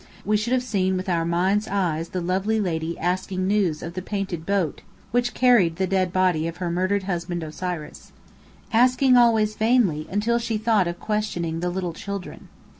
We 0.25 0.35
should 0.35 0.53
have 0.53 0.63
seen 0.63 0.97
with 0.97 1.07
our 1.09 1.25
minds' 1.25 1.67
eyes 1.67 2.09
the 2.09 2.21
lovely 2.21 2.59
lady 2.59 2.97
asking 2.97 3.45
news 3.45 3.83
of 3.83 3.93
the 3.93 4.01
painted 4.01 4.47
boat 4.47 4.81
which 5.11 5.35
carried 5.35 5.75
the 5.75 5.85
dead 5.85 6.11
body 6.11 6.47
of 6.47 6.57
her 6.57 6.71
murdered 6.71 7.03
husband 7.03 7.43
Osiris, 7.43 8.11
asking 8.73 9.15
always 9.15 9.53
vainly, 9.55 10.07
until 10.09 10.39
she 10.39 10.57
thought 10.57 10.87
of 10.87 10.99
questioning 10.99 11.59
the 11.59 11.69
little 11.69 11.93
children. 11.93 12.47